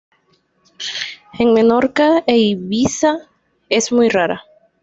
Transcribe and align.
En 1.37 1.53
Menorca 1.53 2.23
e 2.25 2.35
Ibiza 2.35 3.19
es 3.69 3.91
muy 3.91 4.09
rara. 4.09 4.41